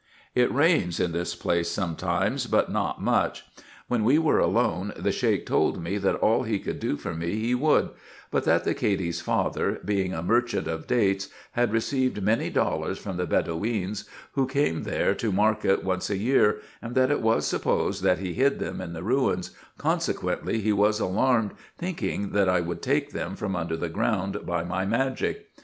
[0.33, 3.45] It rains in this place sometimes, but not much.
[3.87, 7.35] When we were alone, the Sheik told me, that all he could do for me
[7.37, 7.91] he would;
[8.31, 12.97] but that the Cady's father, being a mer chant of dates, had received many dollars
[12.97, 17.45] from the Bedoweens, who came there to market once a year, and that it was
[17.45, 22.59] supposed that he hid them in the ruins; consequently he was alarmed, thinking that I
[22.59, 25.49] would take them from under the ground by my magic.